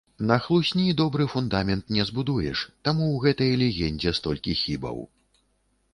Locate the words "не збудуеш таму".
1.97-3.03